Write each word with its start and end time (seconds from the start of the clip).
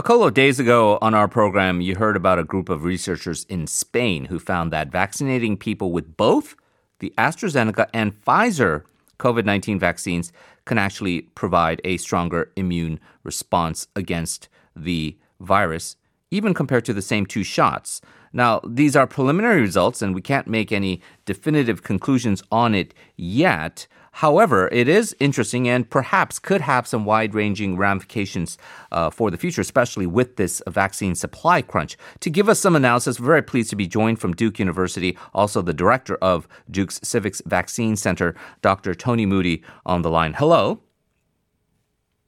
A 0.00 0.02
couple 0.02 0.24
of 0.24 0.32
days 0.32 0.58
ago 0.58 0.96
on 1.02 1.12
our 1.12 1.28
program, 1.28 1.82
you 1.82 1.94
heard 1.94 2.16
about 2.16 2.38
a 2.38 2.42
group 2.42 2.70
of 2.70 2.84
researchers 2.84 3.44
in 3.50 3.66
Spain 3.66 4.24
who 4.24 4.38
found 4.38 4.72
that 4.72 4.90
vaccinating 4.90 5.58
people 5.58 5.92
with 5.92 6.16
both 6.16 6.56
the 7.00 7.12
AstraZeneca 7.18 7.86
and 7.92 8.18
Pfizer 8.24 8.84
COVID 9.18 9.44
19 9.44 9.78
vaccines 9.78 10.32
can 10.64 10.78
actually 10.78 11.20
provide 11.34 11.82
a 11.84 11.98
stronger 11.98 12.50
immune 12.56 12.98
response 13.24 13.88
against 13.94 14.48
the 14.74 15.18
virus, 15.38 15.96
even 16.30 16.54
compared 16.54 16.86
to 16.86 16.94
the 16.94 17.02
same 17.02 17.26
two 17.26 17.44
shots. 17.44 18.00
Now, 18.32 18.60
these 18.66 18.94
are 18.94 19.06
preliminary 19.06 19.60
results, 19.60 20.02
and 20.02 20.14
we 20.14 20.22
can't 20.22 20.46
make 20.46 20.70
any 20.70 21.00
definitive 21.24 21.82
conclusions 21.82 22.42
on 22.52 22.74
it 22.74 22.94
yet. 23.16 23.86
However, 24.12 24.68
it 24.72 24.88
is 24.88 25.14
interesting 25.20 25.68
and 25.68 25.88
perhaps 25.88 26.38
could 26.38 26.60
have 26.60 26.86
some 26.86 27.04
wide 27.04 27.34
ranging 27.34 27.76
ramifications 27.76 28.58
uh, 28.90 29.10
for 29.10 29.30
the 29.30 29.36
future, 29.36 29.60
especially 29.60 30.06
with 30.06 30.36
this 30.36 30.60
vaccine 30.66 31.14
supply 31.14 31.62
crunch. 31.62 31.96
To 32.20 32.30
give 32.30 32.48
us 32.48 32.58
some 32.58 32.74
analysis, 32.74 33.20
we're 33.20 33.26
very 33.26 33.42
pleased 33.42 33.70
to 33.70 33.76
be 33.76 33.86
joined 33.86 34.20
from 34.20 34.34
Duke 34.34 34.58
University, 34.58 35.16
also 35.32 35.62
the 35.62 35.74
director 35.74 36.16
of 36.16 36.48
Duke's 36.70 36.98
CIVICs 37.00 37.42
Vaccine 37.46 37.96
Center, 37.96 38.34
Dr. 38.62 38.94
Tony 38.94 39.26
Moody, 39.26 39.62
on 39.86 40.02
the 40.02 40.10
line. 40.10 40.34
Hello. 40.34 40.80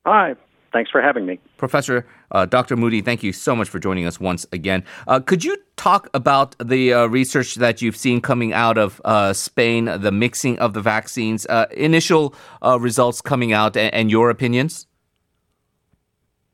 Hi. 0.06 0.36
Thanks 0.72 0.90
for 0.90 1.02
having 1.02 1.26
me. 1.26 1.38
Professor 1.58 2.06
uh, 2.30 2.46
Dr. 2.46 2.76
Moody, 2.76 3.02
thank 3.02 3.22
you 3.22 3.32
so 3.32 3.54
much 3.54 3.68
for 3.68 3.78
joining 3.78 4.06
us 4.06 4.18
once 4.18 4.46
again. 4.52 4.84
Uh, 5.06 5.20
could 5.20 5.44
you 5.44 5.56
talk 5.76 6.08
about 6.14 6.56
the 6.64 6.92
uh, 6.92 7.06
research 7.06 7.56
that 7.56 7.82
you've 7.82 7.96
seen 7.96 8.20
coming 8.20 8.52
out 8.52 8.78
of 8.78 9.00
uh, 9.04 9.32
Spain, 9.32 9.84
the 9.84 10.10
mixing 10.12 10.58
of 10.58 10.72
the 10.72 10.80
vaccines, 10.80 11.46
uh, 11.46 11.66
initial 11.72 12.34
uh, 12.62 12.78
results 12.80 13.20
coming 13.20 13.52
out, 13.52 13.76
and, 13.76 13.92
and, 13.92 14.10
your 14.10 14.30
opinions? 14.30 14.86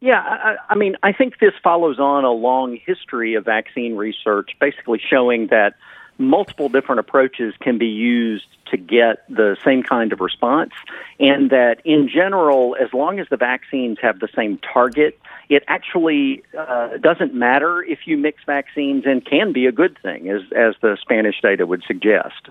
Yeah, 0.01 0.21
I, 0.21 0.56
I 0.71 0.75
mean, 0.75 0.97
I 1.03 1.12
think 1.12 1.39
this 1.41 1.55
follows 1.62 1.98
on 1.98 2.25
a 2.25 2.31
long 2.33 2.78
history 2.84 3.34
of 3.34 3.45
vaccine 3.45 3.97
research, 3.97 4.50
basically 4.61 5.00
showing 5.11 5.48
that 5.48 5.75
multiple 6.19 6.69
different 6.69 6.99
approaches 6.99 7.55
can 7.61 7.79
be 7.79 7.87
used 7.87 8.47
to 8.67 8.77
get 8.77 9.25
the 9.29 9.57
same 9.65 9.83
kind 9.83 10.13
of 10.13 10.21
response, 10.21 10.73
and 11.19 11.51
that 11.51 11.81
in 11.85 12.09
general, 12.09 12.77
as 12.81 12.93
long 12.93 13.19
as 13.19 13.27
the 13.31 13.37
vaccines 13.37 13.99
have 14.03 14.19
the 14.19 14.29
same 14.37 14.59
target, 14.59 15.19
it 15.49 15.65
actually 15.69 16.43
uh, 16.59 16.99
doesn't 16.99 17.35
matter 17.35 17.83
if 17.83 18.01
you 18.05 18.19
mix 18.19 18.43
vaccines 18.45 19.05
and 19.07 19.25
can 19.25 19.53
be 19.53 19.67
a 19.67 19.73
good 19.73 19.97
thing, 20.03 20.29
as, 20.29 20.43
as 20.55 20.75
the 20.83 20.99
Spanish 21.01 21.41
data 21.41 21.67
would 21.67 21.83
suggest. 21.87 22.49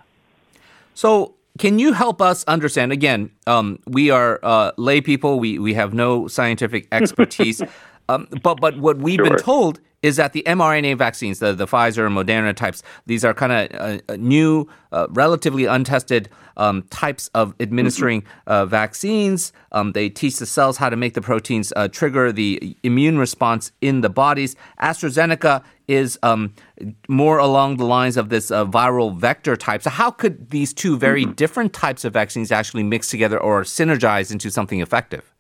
So, 0.95 1.36
can 1.58 1.80
you 1.80 1.94
help 1.94 2.22
us 2.22 2.44
understand? 2.45 2.92
Again, 2.92 3.32
um, 3.48 3.80
we 3.88 4.10
are 4.10 4.40
uh, 4.44 4.72
lay 4.78 5.02
people, 5.02 5.40
we, 5.40 5.60
we 5.60 5.73
have 5.73 5.94
no 5.94 6.28
scientific 6.28 6.88
expertise. 6.92 7.62
Um, 8.09 8.27
but, 8.41 8.59
but 8.59 8.77
what 8.77 8.97
we've 8.97 9.16
sure. 9.16 9.30
been 9.30 9.38
told 9.38 9.80
is 10.03 10.17
that 10.17 10.33
the 10.33 10.44
mRNA 10.45 10.97
vaccines, 10.97 11.39
the, 11.39 11.53
the 11.53 11.66
Pfizer 11.66 12.05
and 12.05 12.16
Moderna 12.16 12.55
types, 12.55 12.83
these 13.08 13.25
are 13.25 13.33
kind 13.33 13.52
of 13.52 13.80
uh, 13.80 13.99
uh, 14.09 14.16
new, 14.17 14.67
uh, 14.91 15.08
relatively 15.09 15.66
untested 15.66 16.30
um, 16.55 16.83
types 16.89 17.30
of 17.33 17.55
administering 17.59 18.23
uh, 18.45 18.66
vaccines. 18.66 19.52
Um, 19.72 19.94
they 19.94 20.09
teach 20.09 20.38
the 20.38 20.45
cells 20.45 20.77
how 20.77 20.89
to 20.89 20.95
make 20.95 21.14
the 21.14 21.22
proteins 21.22 21.73
uh, 21.75 21.88
trigger 21.88 22.31
the 22.31 22.77
immune 22.83 23.17
response 23.17 23.72
in 23.81 24.02
the 24.02 24.09
bodies. 24.09 24.55
AstraZeneca 24.81 25.64
is 25.88 26.19
um, 26.21 26.53
more 27.08 27.39
along 27.39 27.77
the 27.77 27.86
lines 27.86 28.17
of 28.17 28.30
this 28.30 28.52
uh, 28.52 28.66
viral 28.66 29.16
vector 29.16 29.55
type. 29.55 29.81
So, 29.81 29.89
how 29.89 30.11
could 30.11 30.49
these 30.49 30.73
two 30.73 30.97
very 30.97 31.23
mm-hmm. 31.23 31.33
different 31.33 31.73
types 31.73 32.05
of 32.05 32.14
vaccines 32.14 32.52
actually 32.52 32.83
mix 32.83 33.09
together 33.09 33.39
or 33.39 33.64
synergize 33.64 34.32
into 34.32 34.52
something 34.52 34.82
effective? 34.82 35.33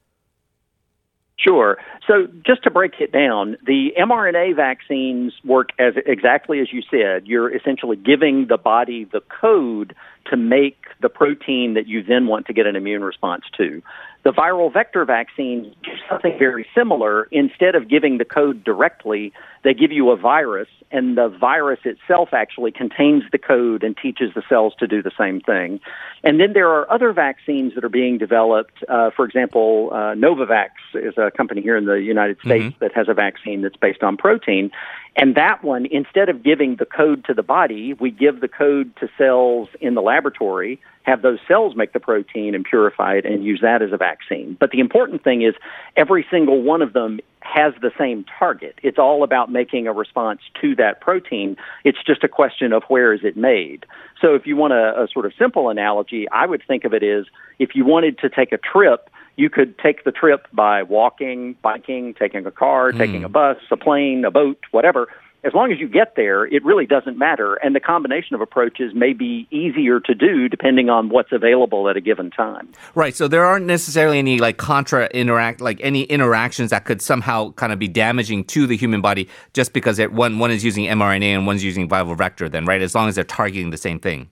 Sure. 1.37 1.77
So 2.07 2.27
just 2.45 2.63
to 2.63 2.71
break 2.71 2.93
it 2.99 3.11
down, 3.11 3.57
the 3.65 3.91
mRNA 3.99 4.55
vaccines 4.55 5.33
work 5.43 5.69
as 5.77 5.93
exactly 6.05 6.61
as 6.61 6.71
you 6.71 6.81
said. 6.89 7.27
You're 7.27 7.53
essentially 7.53 7.97
giving 7.97 8.47
the 8.47 8.57
body 8.57 9.03
the 9.03 9.21
code 9.41 9.93
to 10.29 10.37
make 10.37 10.85
the 11.01 11.09
protein 11.09 11.73
that 11.73 11.87
you 11.87 12.01
then 12.03 12.27
want 12.27 12.47
to 12.47 12.53
get 12.53 12.65
an 12.65 12.75
immune 12.75 13.03
response 13.03 13.43
to. 13.57 13.81
The 14.23 14.31
viral 14.33 14.71
vector 14.73 15.05
vaccines 15.05 15.73
do 15.83 15.91
something 16.09 16.35
very 16.37 16.65
similar. 16.75 17.29
Instead 17.31 17.75
of 17.75 17.87
giving 17.87 18.17
the 18.17 18.25
code 18.25 18.63
directly, 18.63 19.31
they 19.63 19.73
give 19.73 19.91
you 19.91 20.09
a 20.09 20.17
virus, 20.17 20.67
and 20.91 21.17
the 21.17 21.29
virus 21.29 21.79
itself 21.85 22.29
actually 22.33 22.71
contains 22.71 23.23
the 23.31 23.37
code 23.37 23.83
and 23.83 23.95
teaches 23.95 24.33
the 24.35 24.43
cells 24.49 24.73
to 24.79 24.87
do 24.87 25.01
the 25.01 25.11
same 25.17 25.39
thing. 25.39 25.79
And 26.23 26.39
then 26.41 26.53
there 26.53 26.69
are 26.69 26.91
other 26.91 27.13
vaccines 27.13 27.75
that 27.75 27.85
are 27.85 27.89
being 27.89 28.17
developed. 28.17 28.83
Uh, 28.89 29.11
for 29.15 29.23
example, 29.23 29.91
uh, 29.93 30.15
Novavax 30.15 30.71
is 30.93 31.13
a 31.17 31.31
company 31.31 31.61
here 31.61 31.77
in 31.77 31.85
the 31.85 31.96
United 32.01 32.37
States 32.39 32.65
mm-hmm. 32.65 32.83
that 32.83 32.93
has 32.93 33.07
a 33.09 33.13
vaccine 33.13 33.61
that's 33.61 33.75
based 33.75 34.03
on 34.03 34.17
protein. 34.17 34.71
And 35.15 35.35
that 35.35 35.63
one, 35.63 35.87
instead 35.87 36.29
of 36.29 36.43
giving 36.43 36.75
the 36.75 36.85
code 36.85 37.25
to 37.25 37.33
the 37.33 37.41
body, 37.41 37.93
we 37.93 38.11
give 38.11 38.39
the 38.39 38.47
code 38.47 38.95
to 38.97 39.09
cells 39.17 39.67
in 39.81 39.95
the 39.95 40.01
laboratory, 40.01 40.79
have 41.03 41.23
those 41.23 41.39
cells 41.47 41.75
make 41.75 41.93
the 41.93 41.99
protein 41.99 42.53
and 42.53 42.63
purify 42.63 43.15
it 43.15 43.25
and 43.25 43.43
use 43.43 43.61
that 43.61 43.81
as 43.81 43.91
a 43.91 43.97
vaccine. 43.97 44.55
But 44.59 44.71
the 44.71 44.79
important 44.79 45.23
thing 45.23 45.41
is 45.41 45.55
every 45.95 46.25
single 46.29 46.61
one 46.61 46.83
of 46.83 46.93
them 46.93 47.19
has 47.39 47.73
the 47.81 47.91
same 47.97 48.25
target. 48.37 48.75
It's 48.83 48.99
all 48.99 49.23
about 49.23 49.51
making 49.51 49.87
a 49.87 49.93
response 49.93 50.41
to 50.61 50.75
that 50.75 51.01
protein. 51.01 51.55
It's 51.83 51.99
just 52.05 52.23
a 52.23 52.27
question 52.27 52.73
of 52.73 52.83
where 52.87 53.13
is 53.13 53.21
it 53.23 53.37
made. 53.37 53.85
So 54.21 54.35
if 54.35 54.45
you 54.45 54.55
want 54.55 54.73
a, 54.73 55.03
a 55.03 55.07
sort 55.11 55.25
of 55.25 55.33
simple 55.39 55.69
analogy, 55.69 56.27
I 56.29 56.45
would 56.45 56.61
think 56.67 56.83
of 56.83 56.93
it 56.93 57.03
as 57.03 57.25
if 57.57 57.69
you 57.73 57.85
wanted 57.85 58.19
to 58.19 58.29
take 58.29 58.51
a 58.51 58.57
trip 58.57 59.09
you 59.37 59.49
could 59.49 59.77
take 59.77 60.03
the 60.03 60.11
trip 60.11 60.47
by 60.51 60.83
walking, 60.83 61.55
biking, 61.61 62.15
taking 62.15 62.45
a 62.45 62.51
car, 62.51 62.91
mm. 62.91 62.97
taking 62.97 63.23
a 63.23 63.29
bus, 63.29 63.57
a 63.71 63.77
plane, 63.77 64.25
a 64.25 64.31
boat, 64.31 64.59
whatever. 64.71 65.07
As 65.43 65.53
long 65.53 65.71
as 65.71 65.79
you 65.79 65.87
get 65.87 66.15
there, 66.15 66.45
it 66.45 66.65
really 66.65 66.87
doesn't 66.87 67.17
matter. 67.17 67.53
And 67.55 67.75
the 67.75 67.79
combination 67.79 68.33
of 68.33 68.41
approaches 68.41 68.93
may 68.95 69.13
be 69.13 69.47
easier 69.51 69.99
to 69.99 70.15
do 70.15 70.49
depending 70.49 70.89
on 70.89 71.09
what's 71.09 71.31
available 71.31 71.87
at 71.87 71.95
a 71.95 72.01
given 72.01 72.31
time. 72.31 72.69
Right. 72.95 73.15
So 73.15 73.27
there 73.27 73.45
aren't 73.45 73.67
necessarily 73.67 74.17
any 74.17 74.39
like 74.39 74.57
contra 74.57 75.05
interact, 75.07 75.61
like 75.61 75.79
any 75.81 76.03
interactions 76.03 76.71
that 76.71 76.85
could 76.85 77.03
somehow 77.03 77.51
kind 77.51 77.71
of 77.71 77.77
be 77.77 77.87
damaging 77.87 78.45
to 78.45 78.65
the 78.65 78.75
human 78.75 78.99
body 78.99 79.29
just 79.53 79.71
because 79.71 79.99
it, 79.99 80.11
one, 80.11 80.39
one 80.39 80.49
is 80.49 80.65
using 80.65 80.85
mRNA 80.85 81.35
and 81.35 81.45
one's 81.45 81.63
using 81.63 81.87
viral 81.87 82.17
vector 82.17 82.49
then, 82.49 82.65
right? 82.65 82.81
As 82.81 82.95
long 82.95 83.07
as 83.07 83.15
they're 83.15 83.23
targeting 83.23 83.69
the 83.69 83.77
same 83.77 83.99
thing. 83.99 84.29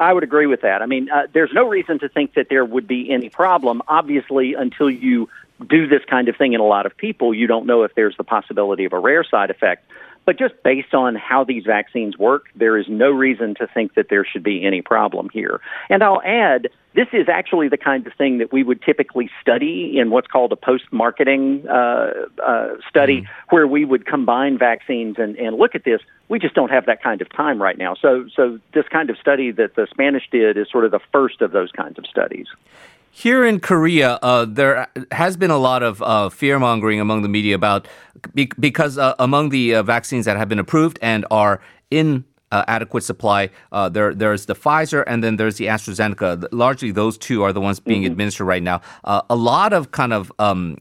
I 0.00 0.12
would 0.14 0.24
agree 0.24 0.46
with 0.46 0.62
that. 0.62 0.80
I 0.80 0.86
mean, 0.86 1.10
uh, 1.10 1.26
there's 1.32 1.52
no 1.52 1.68
reason 1.68 1.98
to 1.98 2.08
think 2.08 2.34
that 2.34 2.48
there 2.48 2.64
would 2.64 2.88
be 2.88 3.10
any 3.10 3.28
problem. 3.28 3.82
Obviously, 3.86 4.54
until 4.54 4.88
you 4.88 5.28
do 5.68 5.86
this 5.86 6.02
kind 6.08 6.28
of 6.28 6.36
thing 6.36 6.54
in 6.54 6.60
a 6.60 6.64
lot 6.64 6.86
of 6.86 6.96
people, 6.96 7.34
you 7.34 7.46
don't 7.46 7.66
know 7.66 7.82
if 7.82 7.94
there's 7.94 8.16
the 8.16 8.24
possibility 8.24 8.86
of 8.86 8.94
a 8.94 8.98
rare 8.98 9.22
side 9.22 9.50
effect. 9.50 9.86
But 10.30 10.38
just 10.38 10.62
based 10.62 10.94
on 10.94 11.16
how 11.16 11.42
these 11.42 11.64
vaccines 11.64 12.16
work, 12.16 12.50
there 12.54 12.78
is 12.78 12.86
no 12.88 13.10
reason 13.10 13.56
to 13.56 13.66
think 13.66 13.94
that 13.94 14.10
there 14.10 14.24
should 14.24 14.44
be 14.44 14.64
any 14.64 14.80
problem 14.80 15.28
here. 15.32 15.60
And 15.88 16.04
I'll 16.04 16.22
add, 16.24 16.68
this 16.94 17.08
is 17.12 17.28
actually 17.28 17.66
the 17.66 17.76
kind 17.76 18.06
of 18.06 18.12
thing 18.12 18.38
that 18.38 18.52
we 18.52 18.62
would 18.62 18.80
typically 18.80 19.28
study 19.40 19.98
in 19.98 20.10
what's 20.10 20.28
called 20.28 20.52
a 20.52 20.56
post 20.56 20.84
marketing 20.92 21.66
uh, 21.66 22.12
uh, 22.46 22.68
study, 22.88 23.22
mm-hmm. 23.22 23.56
where 23.56 23.66
we 23.66 23.84
would 23.84 24.06
combine 24.06 24.56
vaccines 24.56 25.16
and, 25.18 25.34
and 25.36 25.56
look 25.56 25.74
at 25.74 25.82
this. 25.82 26.00
We 26.28 26.38
just 26.38 26.54
don't 26.54 26.70
have 26.70 26.86
that 26.86 27.02
kind 27.02 27.20
of 27.20 27.28
time 27.30 27.60
right 27.60 27.76
now. 27.76 27.96
So, 27.96 28.28
so 28.32 28.60
this 28.72 28.86
kind 28.86 29.10
of 29.10 29.18
study 29.18 29.50
that 29.50 29.74
the 29.74 29.88
Spanish 29.90 30.30
did 30.30 30.56
is 30.56 30.70
sort 30.70 30.84
of 30.84 30.92
the 30.92 31.00
first 31.10 31.42
of 31.42 31.50
those 31.50 31.72
kinds 31.72 31.98
of 31.98 32.06
studies. 32.06 32.46
Here 33.10 33.44
in 33.44 33.60
Korea, 33.60 34.18
uh, 34.22 34.46
there 34.48 34.88
has 35.10 35.36
been 35.36 35.50
a 35.50 35.58
lot 35.58 35.82
of 35.82 36.00
uh, 36.00 36.28
fear 36.28 36.58
mongering 36.58 37.00
among 37.00 37.22
the 37.22 37.28
media 37.28 37.54
about 37.54 37.88
be- 38.34 38.52
because 38.58 38.98
uh, 38.98 39.14
among 39.18 39.48
the 39.48 39.74
uh, 39.74 39.82
vaccines 39.82 40.24
that 40.26 40.36
have 40.36 40.48
been 40.48 40.60
approved 40.60 40.98
and 41.02 41.26
are 41.30 41.60
in 41.90 42.24
uh, 42.52 42.64
adequate 42.68 43.02
supply. 43.02 43.50
Uh, 43.72 43.88
there, 43.88 44.14
there's 44.14 44.46
the 44.46 44.54
Pfizer 44.54 45.04
and 45.06 45.22
then 45.22 45.36
there's 45.36 45.56
the 45.56 45.66
AstraZeneca. 45.66 46.46
Largely, 46.52 46.92
those 46.92 47.18
two 47.18 47.42
are 47.42 47.52
the 47.52 47.60
ones 47.60 47.80
being 47.80 48.02
mm-hmm. 48.02 48.12
administered 48.12 48.46
right 48.46 48.62
now. 48.62 48.80
Uh, 49.04 49.22
a 49.28 49.36
lot 49.36 49.72
of 49.72 49.90
kind 49.90 50.12
of 50.12 50.32
um, 50.38 50.78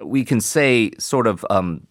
we 0.00 0.24
can 0.24 0.40
say 0.40 0.90
sort 0.98 1.26
of 1.26 1.44
um, 1.50 1.86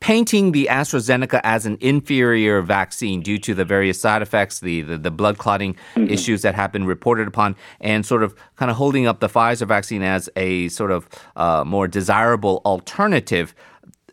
painting 0.00 0.52
the 0.52 0.68
AstraZeneca 0.70 1.40
as 1.42 1.66
an 1.66 1.78
inferior 1.80 2.62
vaccine 2.62 3.20
due 3.20 3.38
to 3.38 3.54
the 3.54 3.64
various 3.64 4.00
side 4.00 4.22
effects, 4.22 4.60
the, 4.60 4.82
the, 4.82 4.98
the 4.98 5.10
blood 5.10 5.38
clotting 5.38 5.74
mm-hmm. 5.94 6.12
issues 6.12 6.42
that 6.42 6.54
have 6.54 6.72
been 6.72 6.84
reported 6.86 7.26
upon, 7.28 7.56
and 7.80 8.04
sort 8.04 8.22
of 8.22 8.34
kind 8.56 8.70
of 8.70 8.76
holding 8.76 9.06
up 9.06 9.20
the 9.20 9.28
Pfizer 9.28 9.66
vaccine 9.66 10.02
as 10.02 10.28
a 10.36 10.68
sort 10.68 10.90
of 10.90 11.08
uh, 11.36 11.64
more 11.64 11.88
desirable 11.88 12.62
alternative. 12.64 13.54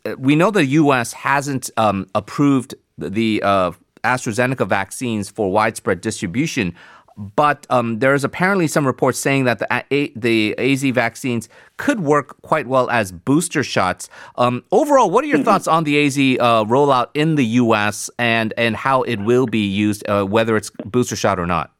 Uh, 0.05 0.15
we 0.17 0.35
know 0.35 0.51
the 0.51 0.65
U.S. 0.65 1.13
hasn't 1.13 1.69
um, 1.77 2.07
approved 2.15 2.75
the 2.97 3.41
uh, 3.43 3.71
AstraZeneca 4.03 4.67
vaccines 4.67 5.29
for 5.29 5.51
widespread 5.51 6.01
distribution 6.01 6.75
but 7.17 7.65
um, 7.69 7.99
there's 7.99 8.23
apparently 8.23 8.67
some 8.67 8.85
reports 8.85 9.19
saying 9.19 9.45
that 9.45 9.59
the 9.59 9.67
A- 9.91 10.11
the 10.15 10.57
AZ 10.57 10.83
vaccines 10.83 11.49
could 11.77 11.99
work 11.99 12.41
quite 12.41 12.67
well 12.67 12.89
as 12.89 13.11
booster 13.11 13.63
shots. 13.63 14.09
Um, 14.35 14.63
overall, 14.71 15.09
what 15.09 15.23
are 15.23 15.27
your 15.27 15.37
mm-hmm. 15.37 15.45
thoughts 15.45 15.67
on 15.67 15.83
the 15.83 16.05
AZ 16.05 16.17
uh, 16.17 16.65
rollout 16.65 17.09
in 17.13 17.35
the 17.35 17.45
U.S. 17.45 18.09
and 18.17 18.53
and 18.57 18.75
how 18.75 19.03
it 19.03 19.17
will 19.17 19.45
be 19.45 19.65
used, 19.65 20.07
uh, 20.07 20.25
whether 20.25 20.57
it's 20.57 20.71
booster 20.85 21.15
shot 21.15 21.39
or 21.39 21.45
not? 21.45 21.71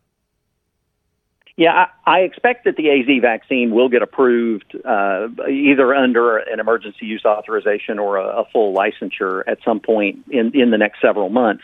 Yeah, 1.56 1.86
I, 2.06 2.18
I 2.18 2.20
expect 2.22 2.66
that 2.66 2.78
the 2.78 2.90
AZ 2.90 3.22
vaccine 3.22 3.72
will 3.72 3.88
get 3.88 4.02
approved 4.02 4.76
uh, 4.84 5.28
either 5.48 5.94
under 5.94 6.38
an 6.38 6.60
emergency 6.60 7.06
use 7.06 7.24
authorization 7.26 8.00
or 8.00 8.18
a, 8.18 8.42
a 8.42 8.46
full 8.52 8.74
licensure 8.74 9.44
at 9.46 9.60
some 9.64 9.80
point 9.80 10.24
in, 10.32 10.52
in 10.60 10.72
the 10.72 10.80
next 10.80 11.00
several 11.00 11.30
months. 11.30 11.64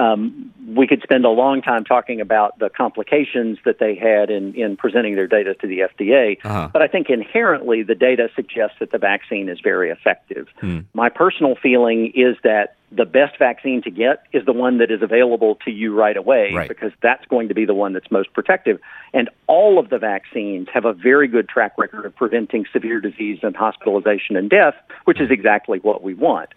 Um, 0.00 0.52
we 0.74 0.86
could 0.86 1.02
spend 1.02 1.24
a 1.24 1.30
long 1.30 1.62
time 1.62 1.84
talking 1.84 2.20
about 2.20 2.58
the 2.58 2.70
complications 2.70 3.58
that 3.64 3.78
they 3.80 3.94
had 3.94 4.30
in, 4.30 4.54
in 4.54 4.76
presenting 4.76 5.14
their 5.14 5.26
data 5.26 5.54
to 5.54 5.66
the 5.66 5.80
FDA, 5.80 6.38
uh-huh. 6.44 6.70
but 6.72 6.80
I 6.80 6.86
think 6.86 7.10
inherently 7.10 7.82
the 7.82 7.94
data 7.94 8.28
suggests 8.34 8.76
that 8.78 8.92
the 8.92 8.98
vaccine 8.98 9.48
is 9.48 9.58
very 9.60 9.90
effective. 9.90 10.46
Hmm. 10.60 10.80
My 10.94 11.08
personal 11.08 11.56
feeling 11.60 12.12
is 12.14 12.36
that 12.44 12.76
the 12.92 13.04
best 13.04 13.38
vaccine 13.38 13.82
to 13.82 13.90
get 13.90 14.24
is 14.32 14.44
the 14.46 14.52
one 14.52 14.78
that 14.78 14.90
is 14.90 15.02
available 15.02 15.56
to 15.64 15.70
you 15.70 15.94
right 15.94 16.16
away 16.16 16.52
right. 16.54 16.68
because 16.68 16.92
that's 17.02 17.24
going 17.26 17.48
to 17.48 17.54
be 17.54 17.64
the 17.64 17.74
one 17.74 17.92
that's 17.92 18.10
most 18.10 18.32
protective. 18.32 18.80
And 19.12 19.28
all 19.46 19.78
of 19.78 19.90
the 19.90 19.98
vaccines 19.98 20.68
have 20.72 20.84
a 20.84 20.92
very 20.92 21.28
good 21.28 21.48
track 21.48 21.76
record 21.78 22.06
of 22.06 22.16
preventing 22.16 22.64
severe 22.72 23.00
disease 23.00 23.40
and 23.42 23.54
hospitalization 23.54 24.36
and 24.36 24.48
death, 24.48 24.74
which 25.04 25.20
is 25.20 25.30
exactly 25.30 25.78
what 25.80 26.02
we 26.02 26.14
want. 26.14 26.50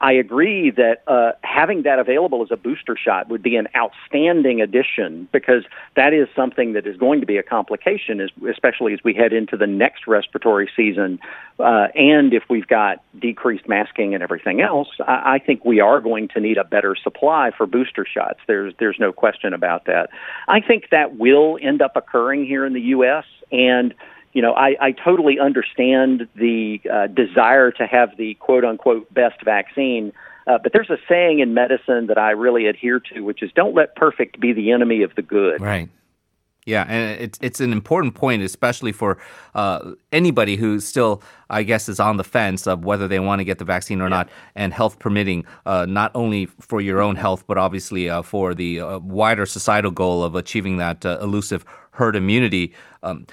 I 0.00 0.12
agree 0.12 0.70
that 0.70 1.02
uh, 1.08 1.32
having 1.42 1.82
that 1.82 1.98
available 1.98 2.42
as 2.42 2.50
a 2.52 2.56
booster 2.56 2.96
shot 2.96 3.28
would 3.28 3.42
be 3.42 3.56
an 3.56 3.66
outstanding 3.76 4.60
addition 4.60 5.28
because 5.32 5.64
that 5.96 6.12
is 6.14 6.28
something 6.36 6.74
that 6.74 6.86
is 6.86 6.96
going 6.96 7.20
to 7.20 7.26
be 7.26 7.36
a 7.36 7.42
complication, 7.42 8.28
especially 8.48 8.92
as 8.92 9.00
we 9.02 9.12
head 9.12 9.32
into 9.32 9.56
the 9.56 9.66
next 9.66 10.06
respiratory 10.06 10.70
season. 10.76 11.18
Uh, 11.58 11.88
and 11.96 12.32
if 12.32 12.44
we've 12.48 12.68
got 12.68 13.02
decreased 13.18 13.68
masking 13.68 14.14
and 14.14 14.22
everything 14.22 14.60
else, 14.60 14.88
I, 15.00 15.34
I 15.34 15.38
think 15.44 15.64
we 15.64 15.80
are 15.80 16.00
going 16.00 16.28
to 16.28 16.40
need 16.40 16.58
a 16.58 16.64
better 16.64 16.94
supply 16.94 17.50
for 17.56 17.66
booster 17.66 18.06
shots. 18.06 18.38
There's 18.46 18.74
there's 18.78 18.98
no 19.00 19.12
question 19.12 19.52
about 19.52 19.86
that. 19.86 20.10
I 20.46 20.60
think 20.60 20.90
that 20.90 21.16
will 21.16 21.58
end 21.60 21.82
up 21.82 21.96
occurring 21.96 22.46
here 22.46 22.64
in 22.64 22.72
the 22.72 22.82
U.S. 22.82 23.24
and 23.50 23.94
you 24.38 24.42
know, 24.42 24.52
I, 24.52 24.76
I 24.80 24.92
totally 24.92 25.40
understand 25.40 26.28
the 26.36 26.80
uh, 26.88 27.08
desire 27.08 27.72
to 27.72 27.88
have 27.88 28.16
the 28.16 28.34
quote 28.34 28.64
unquote 28.64 29.12
best 29.12 29.42
vaccine. 29.44 30.12
Uh, 30.46 30.58
but 30.62 30.72
there's 30.72 30.90
a 30.90 30.98
saying 31.08 31.40
in 31.40 31.54
medicine 31.54 32.06
that 32.06 32.18
I 32.18 32.30
really 32.30 32.66
adhere 32.66 33.00
to, 33.12 33.22
which 33.22 33.42
is 33.42 33.50
don't 33.56 33.74
let 33.74 33.96
perfect 33.96 34.38
be 34.38 34.52
the 34.52 34.70
enemy 34.70 35.02
of 35.02 35.12
the 35.16 35.22
good. 35.22 35.60
Right. 35.60 35.88
Yeah, 36.66 36.84
and 36.86 37.20
it's 37.20 37.38
it's 37.42 37.60
an 37.60 37.72
important 37.72 38.14
point, 38.14 38.42
especially 38.42 38.92
for 38.92 39.18
uh, 39.56 39.92
anybody 40.12 40.54
who 40.54 40.78
still, 40.78 41.20
I 41.50 41.64
guess, 41.64 41.88
is 41.88 41.98
on 41.98 42.16
the 42.16 42.24
fence 42.24 42.68
of 42.68 42.84
whether 42.84 43.08
they 43.08 43.18
want 43.18 43.40
to 43.40 43.44
get 43.44 43.58
the 43.58 43.64
vaccine 43.64 44.00
or 44.00 44.04
yeah. 44.04 44.16
not, 44.18 44.28
and 44.54 44.72
health 44.72 45.00
permitting, 45.00 45.46
uh, 45.66 45.86
not 45.86 46.12
only 46.14 46.46
for 46.46 46.80
your 46.80 47.00
own 47.00 47.16
health, 47.16 47.44
but 47.48 47.58
obviously 47.58 48.08
uh, 48.08 48.22
for 48.22 48.54
the 48.54 48.80
uh, 48.80 48.98
wider 48.98 49.46
societal 49.46 49.90
goal 49.90 50.22
of 50.22 50.36
achieving 50.36 50.76
that 50.76 51.04
uh, 51.04 51.18
elusive 51.20 51.64
herd 51.98 52.14
immunity. 52.16 52.72
Um, 53.02 53.26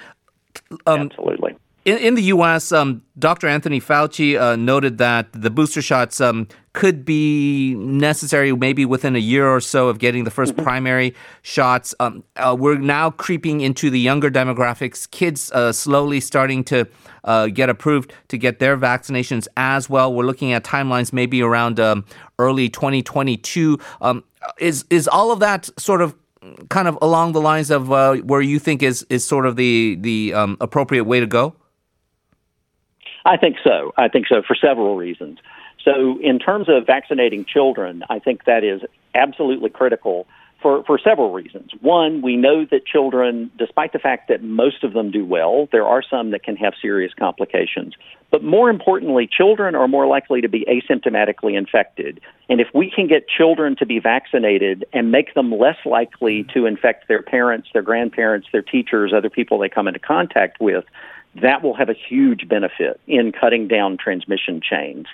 um, 0.86 1.02
Absolutely. 1.02 1.56
In, 1.86 2.00
in, 2.00 2.16
the 2.16 2.24
U.S., 2.24 2.72
um, 2.72 3.04
Dr. 3.20 3.48
Anthony 3.48 3.80
Fauci 3.80 4.40
uh, 4.40 4.56
noted 4.56 4.98
that 4.98 5.32
the 5.34 5.52
booster 5.52 5.84
shots 5.84 6.20
um, 6.20 6.48
could 6.74 7.06
be 7.06 7.76
necessary 7.76 8.52
maybe 8.54 8.86
within 8.86 9.16
a 9.16 9.20
year 9.20 9.48
or 9.48 9.62
so 9.62 9.88
of 9.88 10.00
getting 10.00 10.24
the 10.24 10.32
1st 10.32 10.54
mm-hmm. 10.54 10.64
primary 10.64 11.16
shots. 11.44 11.94
Um, 12.00 12.24
uh, 12.38 12.56
we're 12.58 12.80
now 12.80 13.12
creeping 13.12 13.62
into 13.62 13.92
the 13.92 14.00
younger 14.00 14.32
demographics, 14.32 15.10
kids 15.12 15.52
uh, 15.52 15.72
slowly 15.72 16.20
starting 16.20 16.64
to 16.66 16.88
uh, 17.24 17.48
get 17.48 17.70
approved 17.70 18.12
to 18.30 18.38
get 18.40 18.58
their 18.58 18.78
vaccinations 18.78 19.48
as 19.56 19.88
well. 19.88 20.12
We're 20.12 20.26
looking 20.26 20.54
at 20.54 20.64
timelines 20.64 21.14
maybe 21.14 21.44
around 21.44 21.80
um, 21.80 22.04
early 22.40 22.68
2022. 22.68 23.78
Um, 24.02 24.24
is 24.60 24.86
is 24.90 25.08
all 25.08 25.32
of 25.32 25.40
that 25.40 25.70
sort 25.80 26.02
of 26.02 26.16
kind 26.70 26.88
of 26.88 26.98
along 27.02 27.34
the 27.34 27.42
lines 27.42 27.70
of 27.72 27.92
uh, 27.92 28.16
where 28.16 28.42
you 28.42 28.60
think 28.60 28.84
is 28.84 29.06
is 29.10 29.26
sort 29.26 29.46
of 29.46 29.56
the 29.56 29.98
the 30.00 30.34
um, 30.34 30.58
appropriate 30.60 31.06
way 31.06 31.20
to 31.20 31.28
go? 31.28 31.56
I 33.26 33.38
think 33.38 33.58
so. 33.64 33.94
I 33.98 34.08
think 34.08 34.28
so 34.28 34.42
for 34.48 34.56
several 34.56 34.96
reasons. 34.96 35.40
So, 35.84 36.20
in 36.22 36.40
terms 36.40 36.68
of 36.68 36.86
vaccinating 36.86 37.46
children, 37.46 38.04
I 38.10 38.20
think 38.20 38.46
that 38.46 38.64
is 38.64 38.82
absolutely 39.14 39.70
critical 39.70 40.28
for, 40.66 40.84
for 40.86 40.98
several 40.98 41.32
reasons. 41.32 41.70
One, 41.82 42.24
we 42.24 42.36
know 42.36 42.66
that 42.72 42.88
children, 42.88 43.52
despite 43.56 43.94
the 43.94 44.00
fact 44.00 44.30
that 44.30 44.42
most 44.42 44.84
of 44.84 44.94
them 44.94 45.12
do 45.12 45.24
well, 45.24 45.70
there 45.72 45.86
are 45.86 46.02
some 46.02 46.32
that 46.32 46.42
can 46.42 46.56
have 46.56 46.74
serious 46.82 47.14
complications. 47.14 47.94
But 48.32 48.44
more 48.44 48.72
importantly, 48.72 49.30
children 49.32 49.76
are 49.76 49.88
more 49.88 50.08
likely 50.08 50.42
to 50.42 50.50
be 50.50 50.66
asymptomatically 50.66 51.56
infected. 51.56 52.20
And 52.50 52.60
if 52.60 52.66
we 52.74 52.90
can 52.90 53.06
get 53.06 53.28
children 53.28 53.76
to 53.76 53.86
be 53.86 54.00
vaccinated 54.00 54.86
and 54.92 55.12
make 55.12 55.36
them 55.36 55.52
less 55.52 55.78
likely 55.86 56.48
to 56.56 56.66
infect 56.66 57.08
their 57.08 57.22
parents, 57.22 57.68
their 57.72 57.84
grandparents, 57.84 58.48
their 58.52 58.64
teachers, 58.64 59.14
other 59.16 59.30
people 59.30 59.60
they 59.60 59.70
come 59.70 59.88
into 59.88 60.00
contact 60.00 60.60
with, 60.60 60.86
that 61.44 61.62
will 61.62 61.76
have 61.76 61.90
a 61.90 61.96
huge 62.10 62.50
benefit 62.50 63.00
in 63.06 63.32
cutting 63.40 63.68
down 63.68 63.98
transmission 63.98 64.62
chains. 64.68 65.06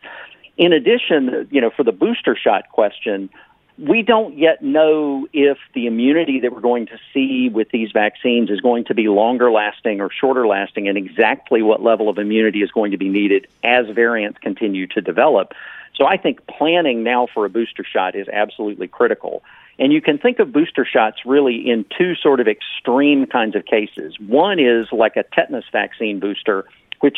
In 0.55 0.71
addition, 0.71 1.45
you 1.51 1.59
know, 1.59 1.71
for 1.75 1.83
the 1.83 1.91
booster 1.91 2.37
shot 2.41 2.69
question, 2.69 3.29
we 3.77 4.01
don't 4.01 4.37
yet 4.37 4.61
know 4.61 5.27
if 5.33 5.57
the 5.73 5.87
immunity 5.87 6.39
that 6.41 6.53
we're 6.53 6.61
going 6.61 6.87
to 6.87 6.99
see 7.13 7.49
with 7.49 7.69
these 7.71 7.91
vaccines 7.91 8.49
is 8.49 8.61
going 8.61 8.85
to 8.85 8.93
be 8.93 9.07
longer 9.07 9.51
lasting 9.51 10.01
or 10.01 10.09
shorter 10.11 10.45
lasting, 10.45 10.87
and 10.87 10.97
exactly 10.97 11.61
what 11.61 11.81
level 11.81 12.09
of 12.09 12.17
immunity 12.17 12.61
is 12.61 12.71
going 12.71 12.91
to 12.91 12.97
be 12.97 13.09
needed 13.09 13.47
as 13.63 13.87
variants 13.89 14.37
continue 14.39 14.87
to 14.87 15.01
develop. 15.01 15.53
So 15.95 16.05
I 16.05 16.17
think 16.17 16.45
planning 16.47 17.03
now 17.03 17.27
for 17.33 17.45
a 17.45 17.49
booster 17.49 17.83
shot 17.83 18.15
is 18.15 18.27
absolutely 18.27 18.87
critical. 18.87 19.43
And 19.79 19.91
you 19.91 20.01
can 20.01 20.17
think 20.17 20.39
of 20.39 20.51
booster 20.51 20.85
shots 20.85 21.25
really 21.25 21.69
in 21.69 21.85
two 21.97 22.15
sort 22.15 22.39
of 22.39 22.47
extreme 22.47 23.25
kinds 23.25 23.55
of 23.55 23.65
cases. 23.65 24.19
One 24.19 24.59
is 24.59 24.87
like 24.91 25.15
a 25.15 25.23
tetanus 25.23 25.65
vaccine 25.71 26.19
booster, 26.19 26.65
which 26.99 27.17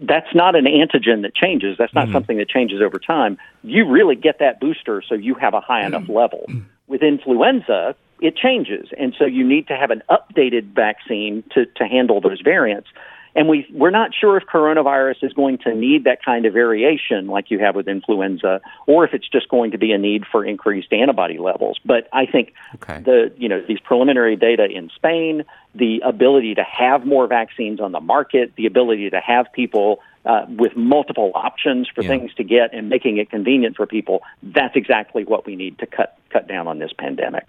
that's 0.00 0.34
not 0.34 0.54
an 0.54 0.64
antigen 0.64 1.22
that 1.22 1.34
changes. 1.34 1.76
That's 1.78 1.94
not 1.94 2.04
mm-hmm. 2.04 2.12
something 2.14 2.38
that 2.38 2.48
changes 2.48 2.80
over 2.80 2.98
time. 2.98 3.38
You 3.62 3.88
really 3.88 4.16
get 4.16 4.38
that 4.38 4.60
booster 4.60 5.02
so 5.06 5.14
you 5.14 5.34
have 5.34 5.54
a 5.54 5.60
high 5.60 5.86
enough 5.86 6.02
mm-hmm. 6.02 6.12
level. 6.12 6.46
With 6.86 7.02
influenza, 7.02 7.94
it 8.20 8.36
changes. 8.36 8.88
And 8.98 9.14
so 9.18 9.24
you 9.24 9.46
need 9.46 9.66
to 9.68 9.76
have 9.76 9.90
an 9.90 10.02
updated 10.10 10.74
vaccine 10.74 11.42
to, 11.54 11.66
to 11.66 11.84
handle 11.86 12.20
those 12.20 12.40
variants. 12.40 12.88
And 13.34 13.48
we, 13.48 13.66
we're 13.72 13.90
not 13.90 14.10
sure 14.14 14.36
if 14.36 14.44
coronavirus 14.44 15.24
is 15.24 15.32
going 15.32 15.58
to 15.58 15.74
need 15.74 16.04
that 16.04 16.22
kind 16.24 16.44
of 16.44 16.52
variation 16.52 17.28
like 17.28 17.50
you 17.50 17.58
have 17.58 17.74
with 17.74 17.88
influenza, 17.88 18.60
or 18.86 19.04
if 19.04 19.14
it's 19.14 19.28
just 19.28 19.48
going 19.48 19.70
to 19.70 19.78
be 19.78 19.92
a 19.92 19.98
need 19.98 20.24
for 20.30 20.44
increased 20.44 20.92
antibody 20.92 21.38
levels. 21.38 21.78
But 21.84 22.08
I 22.12 22.26
think 22.26 22.52
okay. 22.76 23.00
the, 23.00 23.32
you 23.36 23.48
know, 23.48 23.62
these 23.66 23.80
preliminary 23.80 24.36
data 24.36 24.66
in 24.66 24.90
Spain, 24.94 25.44
the 25.74 26.02
ability 26.04 26.54
to 26.56 26.64
have 26.64 27.06
more 27.06 27.26
vaccines 27.26 27.80
on 27.80 27.92
the 27.92 28.00
market, 28.00 28.52
the 28.56 28.66
ability 28.66 29.08
to 29.10 29.20
have 29.20 29.50
people 29.52 30.00
uh, 30.24 30.46
with 30.48 30.76
multiple 30.76 31.32
options 31.34 31.88
for 31.88 32.02
yeah. 32.02 32.08
things 32.08 32.34
to 32.34 32.44
get 32.44 32.72
and 32.74 32.88
making 32.88 33.16
it 33.16 33.30
convenient 33.30 33.76
for 33.76 33.86
people, 33.86 34.22
that's 34.42 34.76
exactly 34.76 35.24
what 35.24 35.46
we 35.46 35.56
need 35.56 35.78
to 35.78 35.86
cut, 35.86 36.18
cut 36.30 36.46
down 36.46 36.68
on 36.68 36.78
this 36.78 36.92
pandemic. 36.92 37.46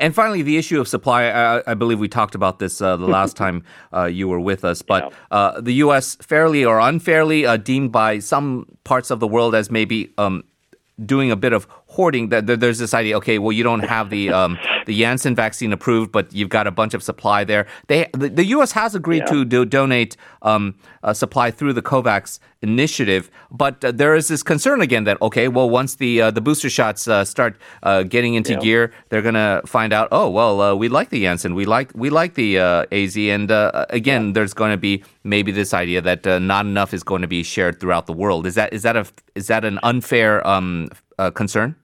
And 0.00 0.14
finally, 0.14 0.40
the 0.40 0.56
issue 0.56 0.80
of 0.80 0.88
supply. 0.88 1.24
I, 1.24 1.62
I 1.70 1.74
believe 1.74 2.00
we 2.00 2.08
talked 2.08 2.34
about 2.34 2.58
this 2.58 2.80
uh, 2.80 2.96
the 2.96 3.06
last 3.06 3.36
time 3.42 3.62
uh, 3.94 4.06
you 4.06 4.26
were 4.28 4.40
with 4.40 4.64
us. 4.64 4.82
But 4.82 5.12
uh, 5.30 5.60
the 5.60 5.74
U.S. 5.84 6.16
fairly 6.16 6.64
or 6.64 6.80
unfairly 6.80 7.44
uh, 7.46 7.58
deemed 7.58 7.92
by 7.92 8.18
some 8.18 8.66
parts 8.82 9.10
of 9.10 9.20
the 9.20 9.28
world 9.28 9.54
as 9.54 9.70
maybe 9.70 10.12
um, 10.16 10.44
doing 11.04 11.30
a 11.30 11.36
bit 11.36 11.52
of 11.52 11.66
hoarding. 12.00 12.30
That 12.30 12.46
there's 12.46 12.80
this 12.84 12.94
idea. 12.94 13.16
Okay, 13.20 13.36
well, 13.38 13.54
you 13.58 13.64
don't 13.70 13.86
have 13.96 14.06
the 14.16 14.24
um, 14.40 14.58
the 14.86 14.94
Janssen 15.00 15.34
vaccine 15.44 15.72
approved, 15.78 16.10
but 16.12 16.32
you've 16.32 16.54
got 16.58 16.66
a 16.66 16.74
bunch 16.80 16.94
of 16.94 17.02
supply 17.10 17.44
there. 17.44 17.64
They 17.88 18.00
the, 18.22 18.28
the 18.40 18.46
U.S. 18.56 18.72
has 18.72 18.94
agreed 18.94 19.24
yeah. 19.26 19.32
to 19.32 19.44
do, 19.44 19.64
donate 19.64 20.16
um, 20.50 20.64
supply 21.12 21.50
through 21.50 21.74
the 21.74 21.82
COVAX 21.82 22.38
initiative, 22.62 23.30
but 23.50 23.84
uh, 23.84 23.92
there 23.92 24.14
is 24.14 24.28
this 24.28 24.42
concern 24.42 24.80
again 24.80 25.04
that 25.04 25.20
okay, 25.22 25.48
well, 25.48 25.68
once 25.70 25.96
the 25.96 26.20
uh, 26.20 26.30
the 26.30 26.40
booster 26.40 26.70
shots 26.70 27.08
uh, 27.08 27.24
start 27.24 27.56
uh, 27.82 28.02
getting 28.02 28.34
into 28.34 28.52
yeah. 28.52 28.60
gear, 28.60 28.92
they're 29.08 29.22
gonna 29.22 29.62
find 29.66 29.92
out. 29.92 30.08
Oh, 30.12 30.28
well, 30.28 30.60
uh, 30.60 30.74
we 30.74 30.88
like 30.88 31.10
the 31.10 31.22
Janssen, 31.22 31.54
we 31.54 31.64
like 31.64 31.90
we 31.94 32.10
like 32.10 32.34
the 32.34 32.58
AZ, 32.58 33.16
and 33.16 33.50
again, 33.90 34.26
yeah. 34.26 34.32
there's 34.34 34.54
going 34.54 34.72
to 34.72 34.76
be 34.76 35.04
maybe 35.24 35.52
this 35.52 35.72
idea 35.74 36.00
that 36.00 36.24
not 36.42 36.66
enough 36.66 36.92
is 36.92 37.02
going 37.02 37.22
to 37.22 37.28
be 37.28 37.42
shared 37.42 37.80
throughout 37.80 38.06
the 38.06 38.12
world. 38.12 38.46
Is 38.46 38.54
that 38.54 38.72
is 38.72 38.82
that 38.82 38.96
a 38.96 39.06
is 39.34 39.46
that 39.46 39.64
an 39.64 39.78
unfair 39.82 40.46
um, 40.46 40.90
concern? 41.34 41.76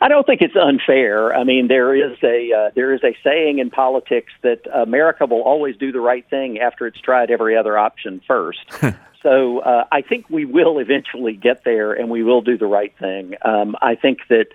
I 0.00 0.08
don't 0.08 0.26
think 0.26 0.42
it's 0.42 0.56
unfair. 0.56 1.34
I 1.34 1.44
mean, 1.44 1.68
there 1.68 1.94
is 1.94 2.16
a 2.22 2.52
uh, 2.52 2.70
there 2.74 2.94
is 2.94 3.02
a 3.02 3.16
saying 3.24 3.58
in 3.58 3.70
politics 3.70 4.32
that 4.42 4.66
America 4.72 5.26
will 5.26 5.42
always 5.42 5.76
do 5.76 5.92
the 5.92 6.00
right 6.00 6.28
thing 6.28 6.60
after 6.60 6.86
it's 6.86 7.00
tried 7.00 7.30
every 7.30 7.56
other 7.56 7.76
option 7.76 8.20
first. 8.26 8.60
so 9.22 9.58
uh, 9.60 9.84
I 9.90 10.02
think 10.02 10.30
we 10.30 10.44
will 10.44 10.78
eventually 10.78 11.34
get 11.34 11.64
there, 11.64 11.92
and 11.92 12.10
we 12.10 12.22
will 12.22 12.42
do 12.42 12.56
the 12.56 12.66
right 12.66 12.96
thing. 12.98 13.34
Um, 13.42 13.76
I 13.80 13.94
think 13.94 14.20
that. 14.28 14.46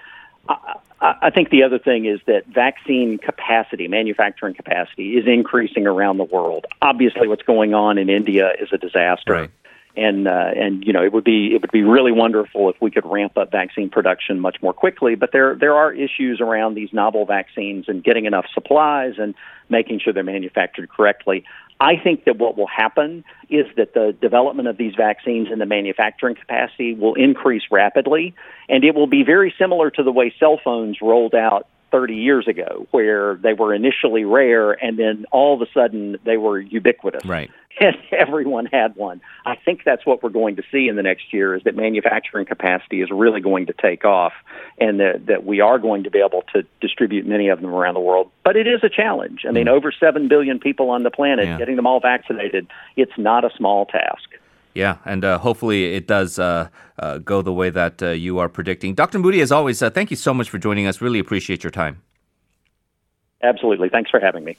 I, 0.48 0.78
I 1.02 1.30
think 1.32 1.50
the 1.50 1.64
other 1.64 1.80
thing 1.80 2.06
is 2.06 2.22
that 2.28 2.46
vaccine 2.48 3.18
capacity, 3.18 3.90
manufacturing 3.90 4.54
capacity, 4.54 5.18
is 5.18 5.28
increasing 5.28 5.86
around 5.86 6.18
the 6.18 6.24
world. 6.24 6.66
Obviously, 6.82 7.28
what's 7.28 7.44
going 7.44 7.74
on 7.74 7.98
in 7.98 8.10
India 8.10 8.52
is 8.58 8.70
a 8.72 8.78
disaster. 8.78 9.34
Right 9.34 9.52
and 9.96 10.28
uh, 10.28 10.52
and 10.56 10.84
you 10.86 10.94
know 10.94 11.04
it 11.04 11.14
would 11.14 11.24
be 11.24 11.54
it 11.54 11.62
would 11.62 11.72
be 11.72 11.84
really 11.84 12.12
wonderful 12.12 12.70
if 12.70 12.76
we 12.82 12.90
could 12.90 13.06
ramp 13.06 13.38
up 13.38 13.52
vaccine 13.52 13.90
production 13.90 14.40
much 14.40 14.58
more 14.62 14.74
quickly. 14.74 15.16
But 15.16 15.32
there 15.32 15.56
there 15.56 15.76
are 15.76 15.94
issues 15.94 16.42
around 16.42 16.74
these 16.74 16.90
novel 16.92 17.26
vaccines 17.26 17.86
and 17.88 18.04
getting 18.04 18.26
enough 18.26 18.46
supplies 18.54 19.14
and 19.18 19.36
making 19.70 20.00
sure 20.00 20.14
they're 20.14 20.24
manufactured 20.24 20.90
correctly. 20.90 21.44
I 21.80 21.98
think 22.02 22.26
that 22.26 22.38
what 22.38 22.58
will 22.58 22.68
happen 22.68 23.24
is 23.50 23.66
that 23.76 23.94
the 23.94 24.16
development 24.20 24.68
of 24.68 24.78
these 24.78 24.94
vaccines 24.96 25.50
and 25.52 25.60
the 25.60 25.66
manufacturing 25.66 26.36
capacity 26.36 26.94
will 26.94 27.16
increase 27.16 27.64
rapidly, 27.72 28.34
and 28.70 28.84
it 28.84 28.96
will 28.96 29.08
be 29.08 29.24
very 29.24 29.54
similar 29.60 29.92
to 29.92 30.04
the 30.04 30.12
way 30.12 30.34
cell 30.40 30.60
phones 30.64 31.00
rolled 31.02 31.36
out 31.36 31.68
30 31.94 32.16
years 32.16 32.48
ago, 32.48 32.88
where 32.90 33.36
they 33.36 33.54
were 33.54 33.72
initially 33.72 34.26
rare 34.26 34.72
and 34.72 34.98
then 34.98 35.26
all 35.32 35.54
of 35.54 35.62
a 35.62 35.72
sudden 35.72 36.18
they 36.26 36.38
were 36.38 36.60
ubiquitous. 36.60 37.24
Right. 37.24 37.50
And 37.80 37.98
everyone 38.12 38.68
had 38.68 38.96
one. 38.96 39.20
I 39.48 39.56
think 39.56 39.82
that's 39.84 40.06
what 40.06 40.22
we're 40.22 40.30
going 40.30 40.58
to 40.58 40.64
see 40.72 40.88
in 40.88 40.96
the 40.96 41.02
next 41.02 41.34
year 41.34 41.56
is 41.56 41.64
that 41.64 41.76
manufacturing 41.76 42.46
capacity 42.46 43.02
is 43.02 43.10
really 43.10 43.42
going 43.42 43.66
to 43.66 43.74
take 43.74 44.06
off 44.06 44.34
and 44.78 45.00
that, 45.00 45.26
that 45.26 45.44
we 45.44 45.60
are 45.60 45.80
going 45.80 46.04
to 46.04 46.12
be 46.12 46.20
able 46.20 46.44
to 46.54 46.62
distribute 46.82 47.26
many 47.26 47.48
of 47.50 47.62
them 47.62 47.74
around 47.74 47.96
the 47.96 48.00
world. 48.00 48.30
But 48.44 48.58
it 48.58 48.68
is 48.68 48.84
a 48.84 48.90
challenge. 48.90 49.42
I 49.48 49.52
mean, 49.52 49.66
mm. 49.66 49.72
over 49.72 49.92
7 49.92 50.28
billion 50.28 50.60
people 50.60 50.92
on 50.92 51.02
the 51.02 51.10
planet, 51.10 51.46
yeah. 51.46 51.58
getting 51.58 51.76
them 51.76 51.88
all 51.88 52.00
vaccinated, 52.00 52.68
it's 52.96 53.18
not 53.18 53.44
a 53.44 53.50
small 53.58 53.88
task. 53.88 54.30
Yeah, 54.74 54.98
and 55.06 55.24
uh, 55.24 55.38
hopefully 55.38 55.94
it 55.94 56.08
does 56.08 56.40
uh, 56.40 56.70
uh, 56.98 57.20
go 57.20 57.42
the 57.42 57.54
way 57.54 57.70
that 57.70 58.02
uh, 58.02 58.10
you 58.10 58.40
are 58.40 58.50
predicting. 58.50 58.96
Dr. 58.96 59.20
Moody, 59.20 59.42
as 59.42 59.52
always, 59.52 59.82
uh, 59.82 59.90
thank 59.90 60.10
you 60.10 60.18
so 60.18 60.34
much 60.34 60.50
for 60.50 60.58
joining 60.58 60.88
us. 60.88 61.02
Really 61.02 61.20
appreciate 61.20 61.64
your 61.64 61.72
time. 61.72 62.02
Absolutely. 63.44 63.90
Thanks 63.90 64.10
for 64.10 64.20
having 64.20 64.44
me. 64.44 64.58